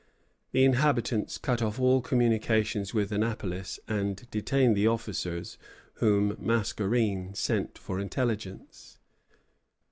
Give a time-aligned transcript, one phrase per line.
[0.51, 5.59] The inhabitants cut off all communication with Annapolis, and detained the officers
[6.01, 8.97] whom Mascarene sent for intelligence.